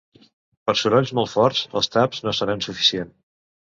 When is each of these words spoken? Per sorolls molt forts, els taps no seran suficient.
Per 0.69 0.75
sorolls 0.79 1.13
molt 1.21 1.33
forts, 1.35 1.63
els 1.81 1.93
taps 1.99 2.27
no 2.29 2.37
seran 2.43 2.69
suficient. 2.71 3.19